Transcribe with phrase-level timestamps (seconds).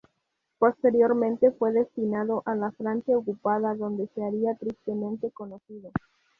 [0.57, 5.91] Posteriormente fue destinado a la Francia ocupada, donde se haría tristemente conocido.